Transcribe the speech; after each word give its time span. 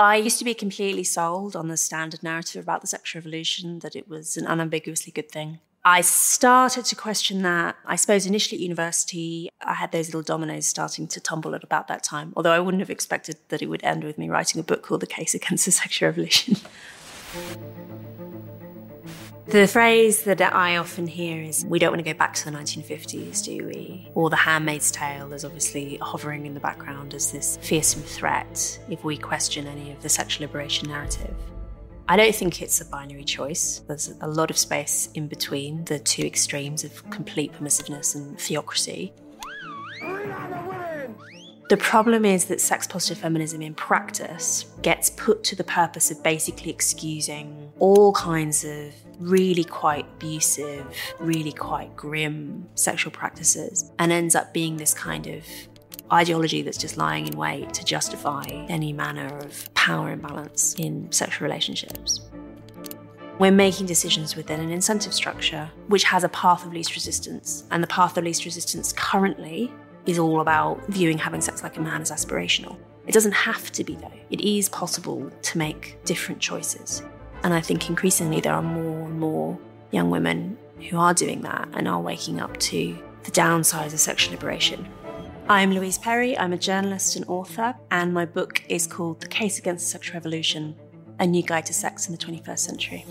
I 0.00 0.16
used 0.16 0.38
to 0.38 0.46
be 0.46 0.54
completely 0.54 1.04
sold 1.04 1.54
on 1.54 1.68
the 1.68 1.76
standard 1.76 2.22
narrative 2.22 2.62
about 2.62 2.80
the 2.80 2.86
sexual 2.86 3.20
revolution, 3.20 3.80
that 3.80 3.94
it 3.94 4.08
was 4.08 4.38
an 4.38 4.46
unambiguously 4.46 5.12
good 5.12 5.30
thing. 5.30 5.58
I 5.84 6.00
started 6.00 6.86
to 6.86 6.96
question 6.96 7.42
that. 7.42 7.76
I 7.84 7.96
suppose 7.96 8.24
initially 8.24 8.56
at 8.56 8.62
university, 8.62 9.50
I 9.60 9.74
had 9.74 9.92
those 9.92 10.08
little 10.08 10.22
dominoes 10.22 10.64
starting 10.64 11.06
to 11.08 11.20
tumble 11.20 11.54
at 11.54 11.62
about 11.62 11.86
that 11.88 12.02
time, 12.02 12.32
although 12.34 12.52
I 12.52 12.60
wouldn't 12.60 12.80
have 12.80 12.88
expected 12.88 13.36
that 13.50 13.60
it 13.60 13.66
would 13.66 13.84
end 13.84 14.02
with 14.02 14.16
me 14.16 14.30
writing 14.30 14.58
a 14.58 14.64
book 14.64 14.82
called 14.82 15.02
The 15.02 15.06
Case 15.06 15.34
Against 15.34 15.66
the 15.66 15.70
Sexual 15.70 16.08
Revolution. 16.08 16.56
The 19.46 19.66
phrase 19.66 20.22
that 20.24 20.40
I 20.40 20.76
often 20.76 21.06
hear 21.06 21.42
is, 21.42 21.64
we 21.64 21.78
don't 21.78 21.90
want 21.90 22.04
to 22.04 22.12
go 22.12 22.16
back 22.16 22.34
to 22.34 22.44
the 22.44 22.56
1950s, 22.56 23.44
do 23.44 23.66
we? 23.66 24.08
Or 24.14 24.30
The 24.30 24.36
Handmaid's 24.36 24.92
Tale 24.92 25.32
is 25.32 25.44
obviously 25.44 25.96
hovering 25.96 26.46
in 26.46 26.54
the 26.54 26.60
background 26.60 27.14
as 27.14 27.32
this 27.32 27.58
fearsome 27.60 28.02
threat 28.02 28.78
if 28.88 29.02
we 29.02 29.16
question 29.16 29.66
any 29.66 29.90
of 29.90 30.00
the 30.02 30.08
sexual 30.08 30.46
liberation 30.46 30.88
narrative. 30.88 31.34
I 32.08 32.16
don't 32.16 32.34
think 32.34 32.62
it's 32.62 32.80
a 32.80 32.84
binary 32.84 33.24
choice. 33.24 33.82
There's 33.88 34.14
a 34.20 34.28
lot 34.28 34.50
of 34.50 34.58
space 34.58 35.08
in 35.14 35.26
between 35.26 35.84
the 35.84 35.98
two 35.98 36.22
extremes 36.22 36.84
of 36.84 37.08
complete 37.10 37.52
permissiveness 37.52 38.14
and 38.14 38.38
theocracy. 38.38 39.12
The 41.70 41.76
problem 41.76 42.24
is 42.24 42.46
that 42.46 42.60
sex 42.60 42.88
positive 42.88 43.18
feminism 43.18 43.62
in 43.62 43.74
practice 43.74 44.66
gets 44.82 45.10
put 45.10 45.44
to 45.44 45.56
the 45.56 45.62
purpose 45.62 46.10
of 46.10 46.20
basically 46.24 46.70
excusing 46.70 47.72
all 47.78 48.12
kinds 48.12 48.64
of 48.64 48.92
really 49.20 49.64
quite 49.64 50.06
abusive, 50.16 50.86
really 51.18 51.52
quite 51.52 51.94
grim 51.94 52.68
sexual 52.74 53.12
practices 53.12 53.92
and 53.98 54.10
ends 54.10 54.34
up 54.34 54.52
being 54.52 54.76
this 54.76 54.94
kind 54.94 55.26
of 55.26 55.44
ideology 56.12 56.62
that's 56.62 56.78
just 56.78 56.96
lying 56.96 57.28
in 57.28 57.36
wait 57.36 57.72
to 57.74 57.84
justify 57.84 58.42
any 58.68 58.92
manner 58.92 59.38
of 59.38 59.72
power 59.74 60.10
imbalance 60.10 60.74
in 60.74 61.10
sexual 61.12 61.46
relationships. 61.46 62.22
We're 63.38 63.52
making 63.52 63.86
decisions 63.86 64.36
within 64.36 64.60
an 64.60 64.70
incentive 64.70 65.14
structure 65.14 65.70
which 65.86 66.04
has 66.04 66.24
a 66.24 66.28
path 66.30 66.66
of 66.66 66.72
least 66.72 66.94
resistance. 66.94 67.64
And 67.70 67.82
the 67.82 67.86
path 67.86 68.18
of 68.18 68.24
least 68.24 68.44
resistance 68.44 68.92
currently 68.92 69.72
is 70.04 70.18
all 70.18 70.40
about 70.40 70.84
viewing 70.88 71.16
having 71.16 71.40
sex 71.40 71.62
like 71.62 71.76
a 71.76 71.80
man 71.80 72.02
as 72.02 72.10
aspirational. 72.10 72.76
It 73.06 73.12
doesn't 73.12 73.32
have 73.32 73.72
to 73.72 73.84
be, 73.84 73.94
though. 73.94 74.12
It 74.30 74.40
is 74.40 74.68
possible 74.68 75.30
to 75.30 75.58
make 75.58 75.98
different 76.04 76.40
choices. 76.40 77.02
And 77.42 77.54
I 77.54 77.60
think 77.60 77.88
increasingly 77.88 78.40
there 78.40 78.52
are 78.52 78.62
more 78.62 79.06
and 79.06 79.18
more 79.18 79.58
young 79.90 80.10
women 80.10 80.58
who 80.88 80.98
are 80.98 81.14
doing 81.14 81.42
that 81.42 81.68
and 81.74 81.88
are 81.88 82.00
waking 82.00 82.40
up 82.40 82.56
to 82.58 82.98
the 83.24 83.30
downsides 83.30 83.92
of 83.92 84.00
sexual 84.00 84.32
liberation. 84.32 84.88
I'm 85.48 85.72
Louise 85.72 85.98
Perry, 85.98 86.38
I'm 86.38 86.52
a 86.52 86.58
journalist 86.58 87.16
and 87.16 87.24
author, 87.28 87.74
and 87.90 88.14
my 88.14 88.24
book 88.24 88.62
is 88.68 88.86
called 88.86 89.20
The 89.20 89.26
Case 89.26 89.58
Against 89.58 89.86
the 89.86 89.90
Sexual 89.90 90.14
Revolution 90.14 90.76
A 91.18 91.26
New 91.26 91.42
Guide 91.42 91.66
to 91.66 91.74
Sex 91.74 92.06
in 92.06 92.12
the 92.12 92.18
21st 92.18 92.58
Century. 92.58 93.04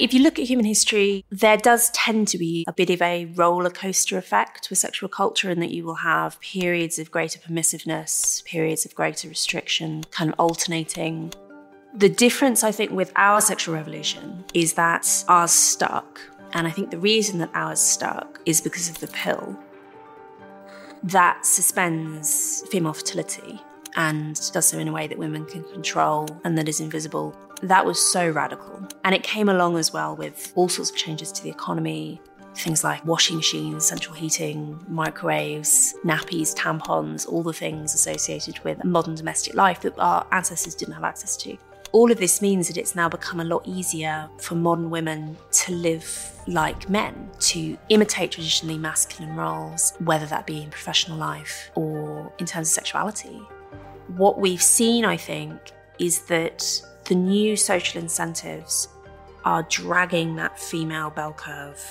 If 0.00 0.14
you 0.14 0.22
look 0.22 0.38
at 0.38 0.46
human 0.46 0.64
history, 0.64 1.26
there 1.28 1.58
does 1.58 1.90
tend 1.90 2.26
to 2.28 2.38
be 2.38 2.64
a 2.66 2.72
bit 2.72 2.88
of 2.88 3.02
a 3.02 3.26
roller 3.26 3.68
coaster 3.68 4.16
effect 4.16 4.70
with 4.70 4.78
sexual 4.78 5.10
culture, 5.10 5.50
in 5.50 5.60
that 5.60 5.72
you 5.72 5.84
will 5.84 5.96
have 5.96 6.40
periods 6.40 6.98
of 6.98 7.10
greater 7.10 7.38
permissiveness, 7.38 8.42
periods 8.46 8.86
of 8.86 8.94
greater 8.94 9.28
restriction, 9.28 10.04
kind 10.10 10.30
of 10.30 10.40
alternating. 10.40 11.34
The 11.94 12.08
difference, 12.08 12.64
I 12.64 12.72
think, 12.72 12.92
with 12.92 13.12
our 13.14 13.42
sexual 13.42 13.74
revolution 13.74 14.42
is 14.54 14.72
that 14.72 15.06
ours 15.28 15.50
stuck. 15.50 16.18
And 16.54 16.66
I 16.66 16.70
think 16.70 16.90
the 16.90 16.98
reason 16.98 17.38
that 17.40 17.50
ours 17.52 17.78
stuck 17.78 18.40
is 18.46 18.62
because 18.62 18.88
of 18.88 19.00
the 19.00 19.08
pill 19.08 19.54
that 21.02 21.44
suspends 21.44 22.64
female 22.70 22.94
fertility 22.94 23.60
and 23.96 24.34
does 24.52 24.68
so 24.68 24.78
in 24.78 24.88
a 24.88 24.92
way 24.92 25.08
that 25.08 25.18
women 25.18 25.44
can 25.44 25.62
control 25.64 26.26
and 26.42 26.56
that 26.56 26.70
is 26.70 26.80
invisible. 26.80 27.36
That 27.62 27.84
was 27.84 28.00
so 28.00 28.30
radical. 28.30 28.86
And 29.04 29.14
it 29.14 29.22
came 29.22 29.48
along 29.48 29.76
as 29.76 29.92
well 29.92 30.16
with 30.16 30.52
all 30.54 30.68
sorts 30.68 30.90
of 30.90 30.96
changes 30.96 31.30
to 31.32 31.42
the 31.42 31.50
economy. 31.50 32.20
Things 32.54 32.82
like 32.82 33.04
washing 33.04 33.36
machines, 33.36 33.86
central 33.86 34.14
heating, 34.14 34.82
microwaves, 34.88 35.94
nappies, 36.04 36.54
tampons, 36.54 37.28
all 37.28 37.42
the 37.42 37.52
things 37.52 37.94
associated 37.94 38.58
with 38.64 38.84
modern 38.84 39.14
domestic 39.14 39.54
life 39.54 39.80
that 39.82 39.96
our 39.98 40.26
ancestors 40.32 40.74
didn't 40.74 40.94
have 40.94 41.04
access 41.04 41.36
to. 41.38 41.56
All 41.92 42.10
of 42.10 42.18
this 42.18 42.40
means 42.40 42.68
that 42.68 42.76
it's 42.76 42.94
now 42.94 43.08
become 43.08 43.40
a 43.40 43.44
lot 43.44 43.62
easier 43.66 44.28
for 44.38 44.54
modern 44.54 44.90
women 44.90 45.36
to 45.52 45.72
live 45.72 46.32
like 46.46 46.88
men, 46.88 47.30
to 47.40 47.76
imitate 47.88 48.32
traditionally 48.32 48.78
masculine 48.78 49.36
roles, 49.36 49.92
whether 49.98 50.26
that 50.26 50.46
be 50.46 50.62
in 50.62 50.70
professional 50.70 51.18
life 51.18 51.70
or 51.74 52.32
in 52.38 52.46
terms 52.46 52.68
of 52.68 52.72
sexuality. 52.72 53.40
What 54.16 54.38
we've 54.38 54.62
seen, 54.62 55.04
I 55.04 55.16
think, 55.16 55.58
is 55.98 56.22
that 56.22 56.82
the 57.10 57.16
new 57.16 57.56
social 57.56 58.00
incentives 58.00 58.86
are 59.44 59.64
dragging 59.64 60.36
that 60.36 60.56
female 60.56 61.10
bell 61.10 61.32
curve 61.32 61.82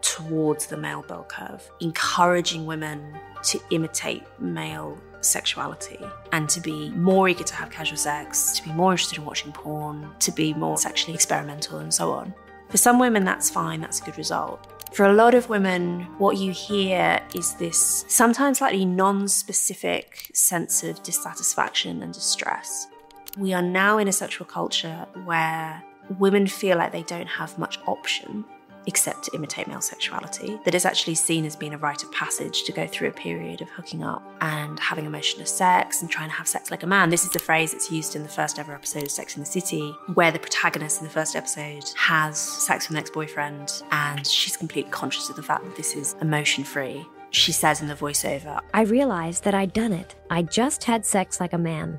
towards 0.00 0.66
the 0.66 0.76
male 0.76 1.02
bell 1.02 1.24
curve, 1.28 1.70
encouraging 1.80 2.66
women 2.66 3.16
to 3.44 3.60
imitate 3.70 4.24
male 4.40 4.98
sexuality 5.20 6.00
and 6.32 6.48
to 6.48 6.60
be 6.60 6.90
more 6.90 7.28
eager 7.28 7.44
to 7.44 7.54
have 7.54 7.70
casual 7.70 7.96
sex, 7.96 8.58
to 8.58 8.64
be 8.64 8.72
more 8.72 8.90
interested 8.90 9.16
in 9.18 9.24
watching 9.24 9.52
porn, 9.52 10.10
to 10.18 10.32
be 10.32 10.52
more 10.54 10.76
sexually 10.76 11.14
experimental, 11.14 11.78
and 11.78 11.94
so 11.94 12.10
on. 12.10 12.34
For 12.68 12.76
some 12.76 12.98
women, 12.98 13.24
that's 13.24 13.48
fine, 13.48 13.80
that's 13.80 14.00
a 14.00 14.04
good 14.04 14.18
result. 14.18 14.92
For 14.92 15.06
a 15.06 15.12
lot 15.12 15.34
of 15.34 15.48
women, 15.48 16.00
what 16.18 16.36
you 16.36 16.50
hear 16.50 17.20
is 17.32 17.54
this 17.54 18.04
sometimes 18.08 18.58
slightly 18.58 18.84
non 18.84 19.28
specific 19.28 20.32
sense 20.34 20.82
of 20.82 21.00
dissatisfaction 21.04 22.02
and 22.02 22.12
distress. 22.12 22.88
We 23.36 23.52
are 23.52 23.62
now 23.62 23.98
in 23.98 24.08
a 24.08 24.12
sexual 24.12 24.46
culture 24.46 25.06
where 25.24 25.82
women 26.18 26.46
feel 26.46 26.78
like 26.78 26.92
they 26.92 27.02
don't 27.02 27.26
have 27.26 27.58
much 27.58 27.78
option 27.86 28.44
except 28.86 29.24
to 29.24 29.34
imitate 29.34 29.66
male 29.66 29.80
sexuality, 29.80 30.58
that 30.64 30.74
is 30.74 30.84
actually 30.84 31.14
seen 31.14 31.44
as 31.44 31.56
being 31.56 31.74
a 31.74 31.78
rite 31.78 32.02
of 32.02 32.12
passage 32.12 32.64
to 32.64 32.72
go 32.72 32.86
through 32.86 33.08
a 33.08 33.12
period 33.12 33.60
of 33.60 33.68
hooking 33.70 34.02
up 34.02 34.22
and 34.40 34.78
having 34.78 35.06
emotionless 35.06 35.50
sex 35.50 36.02
and 36.02 36.10
trying 36.10 36.28
to 36.28 36.34
have 36.34 36.46
sex 36.46 36.70
like 36.70 36.82
a 36.82 36.86
man. 36.86 37.10
This 37.10 37.24
is 37.24 37.30
the 37.30 37.38
phrase 37.38 37.72
that's 37.72 37.90
used 37.90 38.16
in 38.16 38.22
the 38.22 38.28
first 38.28 38.58
ever 38.58 38.74
episode 38.74 39.04
of 39.04 39.10
Sex 39.10 39.36
in 39.36 39.40
the 39.40 39.46
City, 39.46 39.94
where 40.14 40.30
the 40.30 40.38
protagonist 40.38 41.00
in 41.00 41.06
the 41.06 41.12
first 41.12 41.36
episode 41.36 41.84
has 41.96 42.38
sex 42.38 42.88
with 42.88 42.96
an 42.96 43.00
ex 43.00 43.10
boyfriend 43.10 43.82
and 43.90 44.26
she's 44.26 44.56
completely 44.56 44.90
conscious 44.90 45.30
of 45.30 45.36
the 45.36 45.42
fact 45.42 45.64
that 45.64 45.76
this 45.76 45.94
is 45.94 46.14
emotion 46.20 46.64
free. 46.64 47.06
She 47.30 47.52
says 47.52 47.80
in 47.80 47.88
the 47.88 47.94
voiceover, 47.94 48.60
I 48.72 48.82
realized 48.82 49.44
that 49.44 49.54
I'd 49.54 49.72
done 49.72 49.92
it. 49.92 50.14
I 50.30 50.42
just 50.42 50.84
had 50.84 51.04
sex 51.04 51.40
like 51.40 51.52
a 51.52 51.58
man. 51.58 51.98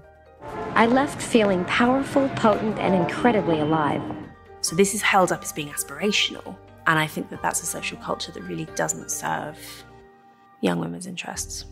I 0.76 0.88
left 0.88 1.22
feeling 1.22 1.64
powerful, 1.64 2.28
potent, 2.36 2.80
and 2.80 2.94
incredibly 2.94 3.62
alive. 3.62 4.02
So 4.60 4.76
this 4.76 4.94
is 4.94 5.02
held 5.02 5.32
up 5.32 5.42
as 5.42 5.54
being 5.54 5.70
aspirational. 5.70 6.58
And 6.86 7.00
I 7.00 7.08
think 7.08 7.30
that 7.30 7.42
that's 7.42 7.64
a 7.64 7.66
social 7.66 7.98
culture 8.00 8.34
that 8.34 8.44
really 8.44 8.66
doesn't 8.76 9.10
serve 9.10 9.58
young 10.60 10.80
women's 10.80 11.08
interests. 11.08 11.64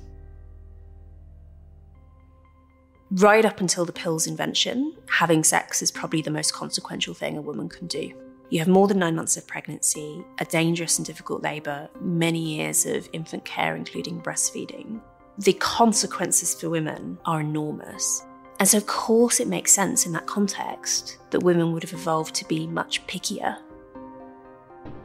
Right 3.11 3.43
up 3.43 3.59
until 3.59 3.83
the 3.83 3.91
pill's 3.91 4.25
invention, 4.25 4.95
having 5.09 5.43
sex 5.43 5.81
is 5.81 5.91
probably 5.91 6.21
the 6.21 6.31
most 6.31 6.53
consequential 6.53 7.13
thing 7.13 7.37
a 7.37 7.41
woman 7.41 7.67
can 7.67 7.87
do. 7.87 8.13
You 8.51 8.59
have 8.59 8.69
more 8.69 8.87
than 8.87 8.99
nine 8.99 9.17
months 9.17 9.35
of 9.35 9.45
pregnancy, 9.45 10.23
a 10.39 10.45
dangerous 10.45 10.97
and 10.97 11.05
difficult 11.05 11.43
labour, 11.43 11.89
many 11.99 12.39
years 12.39 12.85
of 12.85 13.09
infant 13.11 13.43
care, 13.43 13.75
including 13.75 14.21
breastfeeding. 14.21 15.01
The 15.39 15.53
consequences 15.53 16.55
for 16.55 16.69
women 16.69 17.17
are 17.25 17.41
enormous. 17.41 18.23
And 18.63 18.69
so, 18.69 18.77
of 18.77 18.87
course, 18.87 19.41
it 19.41 19.49
makes 19.49 19.73
sense 19.73 20.05
in 20.05 20.13
that 20.13 20.25
context 20.25 21.17
that 21.31 21.41
women 21.43 21.73
would 21.73 21.83
have 21.83 21.91
evolved 21.91 22.33
to 22.35 22.47
be 22.47 22.65
much 22.65 23.05
pickier 23.07 23.57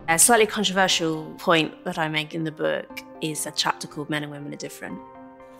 a 0.08 0.18
slightly 0.18 0.46
controversial 0.46 1.24
point 1.38 1.84
that 1.84 1.98
I 1.98 2.08
make 2.08 2.34
in 2.34 2.42
the 2.42 2.52
book 2.52 3.00
is 3.20 3.44
a 3.44 3.50
chapter 3.50 3.86
called 3.86 4.08
Men 4.08 4.22
and 4.22 4.32
Women 4.32 4.54
Are 4.54 4.56
Different. 4.56 4.98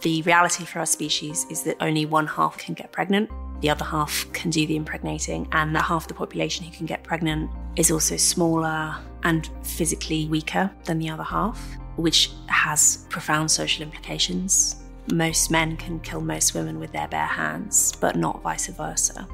The 0.01 0.23
reality 0.23 0.65
for 0.65 0.79
our 0.79 0.87
species 0.87 1.45
is 1.51 1.65
that 1.65 1.77
only 1.81 2.07
one 2.07 2.27
half 2.27 2.57
can 2.57 2.73
get 2.75 2.91
pregnant, 2.91 3.31
the 3.61 3.69
other 3.69 3.85
half 3.85 4.25
can 4.33 4.51
do 4.51 4.67
the 4.67 4.77
impregnating, 4.77 5.49
and 5.53 5.77
that 5.77 5.83
half 5.83 6.09
the 6.09 6.15
population 6.15 6.65
who 6.65 6.75
can 6.75 6.87
get 6.87 7.03
pregnant 7.05 7.51
is 7.77 7.91
also 7.91 8.17
smaller 8.17 8.97
and 9.25 9.51
physically 9.63 10.27
weaker 10.29 10.71
than 10.85 10.99
the 10.99 11.11
other 11.11 11.25
half, 11.25 11.61
which 11.97 12.31
has 12.47 13.07
profound 13.11 13.51
social 13.51 13.83
implications. 13.83 14.77
Most 15.13 15.51
men 15.51 15.77
can 15.77 16.01
kill 16.01 16.21
most 16.21 16.55
women 16.55 16.79
with 16.79 16.93
their 16.93 17.09
bare 17.09 17.27
hands, 17.27 17.93
but 18.01 18.17
not 18.17 18.43
vice 18.43 18.67
versa 18.69 19.27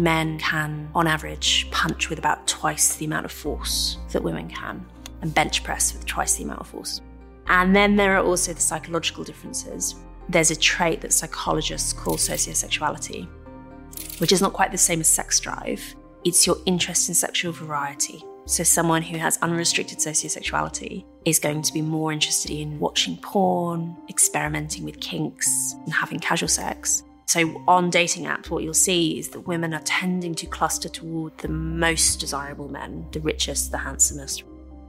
men 0.00 0.38
can, 0.38 0.88
on 0.94 1.06
average, 1.06 1.70
punch 1.70 2.08
with 2.08 2.18
about 2.18 2.46
twice 2.46 2.96
the 2.96 3.04
amount 3.04 3.24
of 3.24 3.32
force 3.32 3.98
that 4.10 4.22
women 4.22 4.48
can, 4.48 4.84
and 5.22 5.34
bench 5.34 5.62
press 5.62 5.92
with 5.92 6.06
twice 6.06 6.36
the 6.36 6.44
amount 6.44 6.60
of 6.60 6.66
force. 6.66 7.00
And 7.46 7.74
then 7.74 7.96
there 7.96 8.16
are 8.16 8.24
also 8.24 8.52
the 8.52 8.60
psychological 8.60 9.24
differences. 9.24 9.96
There's 10.28 10.50
a 10.50 10.56
trait 10.56 11.00
that 11.02 11.12
psychologists 11.12 11.92
call 11.92 12.16
sociosexuality, 12.16 13.28
which 14.18 14.32
is 14.32 14.40
not 14.40 14.52
quite 14.52 14.72
the 14.72 14.78
same 14.78 15.00
as 15.00 15.08
sex 15.08 15.38
drive. 15.40 15.82
It's 16.24 16.46
your 16.46 16.56
interest 16.66 17.08
in 17.08 17.14
sexual 17.14 17.52
variety. 17.52 18.24
So, 18.46 18.62
someone 18.62 19.00
who 19.00 19.16
has 19.16 19.38
unrestricted 19.38 19.98
sociosexuality 19.98 21.04
is 21.24 21.38
going 21.38 21.62
to 21.62 21.72
be 21.72 21.80
more 21.80 22.12
interested 22.12 22.50
in 22.50 22.78
watching 22.78 23.16
porn, 23.16 23.96
experimenting 24.10 24.84
with 24.84 25.00
kinks, 25.00 25.74
and 25.84 25.92
having 25.94 26.18
casual 26.18 26.48
sex. 26.48 27.04
So, 27.24 27.62
on 27.66 27.88
dating 27.88 28.24
apps, 28.24 28.50
what 28.50 28.62
you'll 28.62 28.74
see 28.74 29.18
is 29.18 29.30
that 29.30 29.40
women 29.40 29.72
are 29.72 29.80
tending 29.84 30.34
to 30.34 30.46
cluster 30.46 30.90
toward 30.90 31.38
the 31.38 31.48
most 31.48 32.20
desirable 32.20 32.68
men, 32.68 33.06
the 33.12 33.20
richest, 33.20 33.70
the 33.70 33.78
handsomest. 33.78 34.44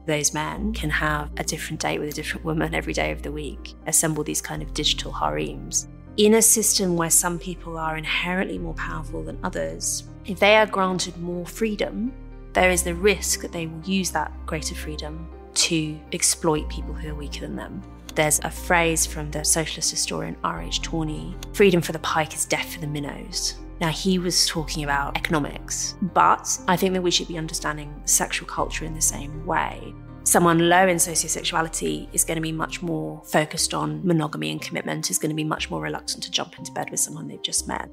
Those 0.05 0.33
men 0.33 0.73
can 0.73 0.89
have 0.89 1.31
a 1.37 1.43
different 1.45 1.79
date 1.79 1.99
with 1.99 2.09
a 2.09 2.13
different 2.13 2.43
woman 2.43 2.75
every 2.75 2.93
day 2.93 3.11
of 3.13 3.21
the 3.21 3.31
week, 3.31 3.73
assemble 3.87 4.25
these 4.25 4.41
kind 4.41 4.61
of 4.61 4.73
digital 4.73 5.13
harems. 5.13 5.87
In 6.17 6.35
a 6.35 6.41
system 6.41 6.97
where 6.97 7.09
some 7.09 7.39
people 7.39 7.77
are 7.77 7.95
inherently 7.97 8.57
more 8.57 8.73
powerful 8.73 9.23
than 9.23 9.39
others, 9.43 10.03
if 10.25 10.39
they 10.39 10.57
are 10.57 10.65
granted 10.65 11.17
more 11.17 11.45
freedom, 11.45 12.11
there 12.55 12.71
is 12.71 12.83
the 12.83 12.95
risk 12.95 13.41
that 13.41 13.51
they 13.51 13.67
will 13.67 13.83
use 13.83 14.09
that 14.11 14.31
greater 14.45 14.73
freedom 14.73 15.27
to 15.53 15.99
exploit 16.13 16.67
people 16.69 16.93
who 16.93 17.09
are 17.09 17.15
weaker 17.15 17.41
than 17.41 17.55
them. 17.55 17.81
There's 18.15 18.39
a 18.39 18.49
phrase 18.49 19.05
from 19.05 19.29
the 19.29 19.43
socialist 19.43 19.91
historian 19.91 20.37
R.H. 20.41 20.81
Tawney 20.81 21.35
freedom 21.53 21.81
for 21.81 21.91
the 21.91 21.99
pike 21.99 22.33
is 22.33 22.45
death 22.45 22.73
for 22.73 22.79
the 22.79 22.87
minnows. 22.87 23.55
Now, 23.81 23.89
he 23.89 24.19
was 24.19 24.47
talking 24.47 24.85
about 24.85 25.17
economics, 25.17 25.95
but 26.13 26.47
I 26.69 26.77
think 26.77 26.93
that 26.93 27.01
we 27.01 27.11
should 27.11 27.27
be 27.27 27.37
understanding 27.37 27.93
sexual 28.05 28.47
culture 28.47 28.85
in 28.85 28.95
the 28.95 29.01
same 29.01 29.45
way. 29.45 29.93
Someone 30.23 30.69
low 30.69 30.87
in 30.87 30.95
sociosexuality 30.95 32.07
is 32.13 32.23
going 32.23 32.37
to 32.37 32.41
be 32.41 32.53
much 32.53 32.81
more 32.81 33.21
focused 33.25 33.73
on 33.73 33.99
monogamy 34.07 34.49
and 34.51 34.61
commitment, 34.61 35.11
is 35.11 35.19
going 35.19 35.29
to 35.29 35.35
be 35.35 35.43
much 35.43 35.69
more 35.69 35.81
reluctant 35.81 36.23
to 36.23 36.31
jump 36.31 36.57
into 36.57 36.71
bed 36.71 36.89
with 36.89 37.01
someone 37.01 37.27
they've 37.27 37.41
just 37.43 37.67
met. 37.67 37.89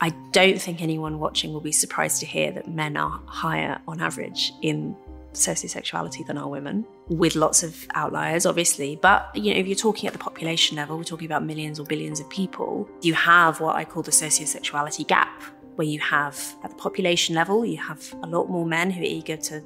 I 0.00 0.10
don't 0.32 0.60
think 0.60 0.82
anyone 0.82 1.18
watching 1.18 1.52
will 1.52 1.60
be 1.60 1.72
surprised 1.72 2.20
to 2.20 2.26
hear 2.26 2.50
that 2.52 2.68
men 2.68 2.96
are 2.96 3.20
higher 3.26 3.80
on 3.86 4.00
average 4.00 4.52
in 4.62 4.96
sociosexuality 5.32 6.26
than 6.26 6.38
are 6.38 6.48
women, 6.48 6.86
with 7.08 7.34
lots 7.34 7.62
of 7.62 7.86
outliers, 7.94 8.46
obviously. 8.46 8.96
But 8.96 9.30
you 9.34 9.52
know, 9.52 9.60
if 9.60 9.66
you're 9.66 9.76
talking 9.76 10.06
at 10.06 10.12
the 10.12 10.18
population 10.18 10.76
level, 10.76 10.96
we're 10.96 11.04
talking 11.04 11.26
about 11.26 11.44
millions 11.44 11.78
or 11.78 11.86
billions 11.86 12.20
of 12.20 12.28
people. 12.30 12.88
You 13.02 13.14
have 13.14 13.60
what 13.60 13.76
I 13.76 13.84
call 13.84 14.02
the 14.02 14.10
sociosexuality 14.10 15.06
gap, 15.06 15.42
where 15.76 15.86
you 15.86 15.98
have 16.00 16.54
at 16.62 16.70
the 16.70 16.76
population 16.76 17.34
level, 17.34 17.64
you 17.64 17.78
have 17.78 18.14
a 18.22 18.26
lot 18.26 18.48
more 18.48 18.64
men 18.64 18.90
who 18.90 19.00
are 19.00 19.04
eager 19.04 19.36
to 19.36 19.62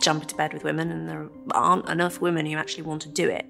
jump 0.00 0.22
into 0.22 0.34
bed 0.34 0.52
with 0.52 0.64
women, 0.64 0.90
and 0.90 1.08
there 1.08 1.28
aren't 1.52 1.88
enough 1.88 2.20
women 2.20 2.46
who 2.46 2.56
actually 2.56 2.82
want 2.82 3.02
to 3.02 3.08
do 3.08 3.28
it. 3.28 3.46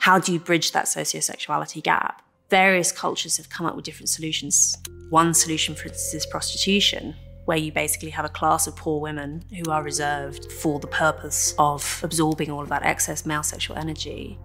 How 0.00 0.18
do 0.18 0.32
you 0.32 0.38
bridge 0.38 0.72
that 0.72 0.84
sociosexuality 0.84 1.82
gap? 1.82 2.22
Various 2.50 2.92
cultures 2.92 3.36
have 3.36 3.50
come 3.50 3.66
up 3.66 3.76
with 3.76 3.84
different 3.84 4.08
solutions. 4.08 4.74
One 5.10 5.34
solution, 5.34 5.74
for 5.74 5.88
instance, 5.88 6.14
is 6.14 6.26
prostitution, 6.26 7.14
where 7.44 7.58
you 7.58 7.70
basically 7.70 8.08
have 8.08 8.24
a 8.24 8.30
class 8.30 8.66
of 8.66 8.74
poor 8.74 9.02
women 9.02 9.44
who 9.50 9.70
are 9.70 9.82
reserved 9.82 10.50
for 10.52 10.80
the 10.80 10.86
purpose 10.86 11.54
of 11.58 12.00
absorbing 12.02 12.50
all 12.50 12.62
of 12.62 12.70
that 12.70 12.84
excess 12.84 13.26
male 13.26 13.42
sexual 13.42 13.76
energy. 13.76 14.38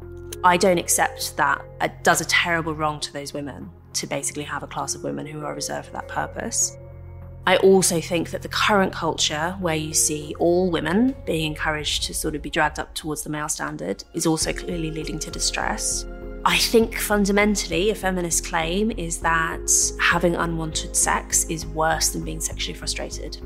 I 0.43 0.57
don't 0.57 0.77
accept 0.77 1.37
that 1.37 1.63
it 1.79 2.03
does 2.03 2.19
a 2.19 2.25
terrible 2.25 2.75
wrong 2.75 2.99
to 2.99 3.13
those 3.13 3.33
women 3.33 3.69
to 3.93 4.05
basically 4.05 4.43
have 4.43 4.63
a 4.63 4.67
class 4.67 4.95
of 4.95 5.03
women 5.03 5.25
who 5.25 5.45
are 5.45 5.55
reserved 5.55 5.87
for 5.87 5.93
that 5.93 6.09
purpose. 6.09 6.77
I 7.47 7.55
also 7.57 8.01
think 8.01 8.31
that 8.31 8.41
the 8.41 8.49
current 8.49 8.91
culture, 8.91 9.55
where 9.61 9.75
you 9.75 9.93
see 9.93 10.35
all 10.39 10.69
women 10.69 11.15
being 11.25 11.51
encouraged 11.51 12.03
to 12.03 12.13
sort 12.13 12.35
of 12.35 12.41
be 12.41 12.49
dragged 12.49 12.79
up 12.79 12.95
towards 12.95 13.23
the 13.23 13.29
male 13.29 13.49
standard, 13.49 14.03
is 14.13 14.25
also 14.25 14.51
clearly 14.51 14.91
leading 14.91 15.19
to 15.19 15.31
distress. 15.31 16.05
I 16.45 16.57
think 16.57 16.99
fundamentally, 16.99 17.89
a 17.89 17.95
feminist 17.95 18.45
claim 18.45 18.91
is 18.91 19.19
that 19.19 19.71
having 20.01 20.35
unwanted 20.35 20.93
sex 20.93 21.45
is 21.45 21.65
worse 21.65 22.09
than 22.09 22.25
being 22.25 22.41
sexually 22.41 22.77
frustrated. 22.77 23.37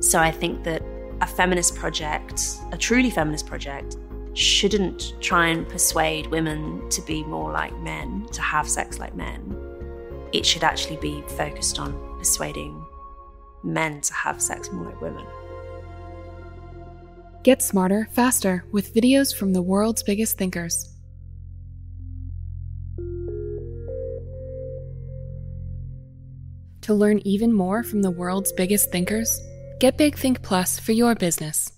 So 0.00 0.18
I 0.18 0.30
think 0.30 0.64
that 0.64 0.82
a 1.20 1.26
feminist 1.26 1.76
project, 1.76 2.40
a 2.72 2.78
truly 2.78 3.10
feminist 3.10 3.46
project, 3.46 3.98
shouldn't 4.32 5.12
try 5.20 5.48
and 5.48 5.68
persuade 5.68 6.26
women 6.28 6.88
to 6.88 7.02
be 7.02 7.22
more 7.24 7.52
like 7.52 7.76
men, 7.80 8.26
to 8.32 8.40
have 8.40 8.66
sex 8.66 8.98
like 8.98 9.14
men. 9.14 9.54
It 10.32 10.46
should 10.46 10.64
actually 10.64 10.96
be 10.96 11.22
focused 11.36 11.78
on 11.78 11.92
persuading 12.18 12.82
men 13.62 14.00
to 14.00 14.14
have 14.14 14.40
sex 14.40 14.72
more 14.72 14.86
like 14.86 15.00
women. 15.02 15.26
Get 17.42 17.60
smarter, 17.60 18.08
faster 18.12 18.64
with 18.72 18.94
videos 18.94 19.36
from 19.36 19.52
the 19.52 19.60
world's 19.60 20.02
biggest 20.02 20.38
thinkers. 20.38 20.91
To 26.82 26.94
learn 26.94 27.20
even 27.24 27.52
more 27.52 27.82
from 27.84 28.02
the 28.02 28.10
world's 28.10 28.52
biggest 28.52 28.90
thinkers, 28.90 29.40
get 29.78 29.96
Big 29.96 30.16
Think 30.16 30.42
Plus 30.42 30.80
for 30.80 30.92
your 30.92 31.14
business. 31.14 31.72